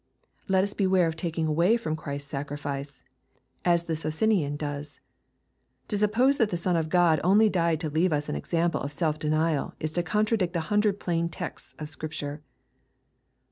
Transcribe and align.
—Let 0.47 0.63
us 0.63 0.73
beware 0.73 1.05
of 1.05 1.15
taking 1.15 1.45
away 1.45 1.77
from 1.77 1.95
Christ's 1.95 2.31
sacrifice, 2.31 3.03
as 3.63 3.83
the 3.85 3.95
Socinian 3.95 4.55
does. 4.55 4.99
To 5.89 5.97
suppose 5.99 6.37
that 6.37 6.49
the 6.49 6.57
Son 6.57 6.75
of 6.75 6.89
God 6.89 7.21
only 7.23 7.49
died 7.51 7.79
to 7.81 7.89
leave 7.91 8.11
us 8.11 8.27
an 8.27 8.35
example 8.35 8.81
of 8.81 8.91
self 8.93 9.19
denial, 9.19 9.75
is 9.79 9.91
to 9.91 10.01
contradict 10.01 10.55
a 10.55 10.61
hundred 10.73 10.99
plain 10.99 11.29
texts 11.29 11.75
of 11.77 11.87
Scripture. 11.87 12.41